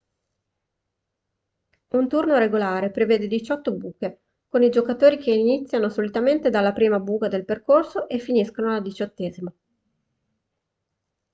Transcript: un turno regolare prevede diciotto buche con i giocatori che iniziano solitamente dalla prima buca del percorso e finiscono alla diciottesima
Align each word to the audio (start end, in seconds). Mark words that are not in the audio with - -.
un 1.89 2.07
turno 2.07 2.35
regolare 2.39 2.89
prevede 2.89 3.27
diciotto 3.27 3.71
buche 3.73 4.21
con 4.47 4.63
i 4.63 4.71
giocatori 4.71 5.19
che 5.19 5.29
iniziano 5.31 5.89
solitamente 5.89 6.49
dalla 6.49 6.73
prima 6.73 6.99
buca 6.99 7.27
del 7.27 7.45
percorso 7.45 8.09
e 8.09 8.17
finiscono 8.17 8.69
alla 8.69 8.81
diciottesima 8.81 9.53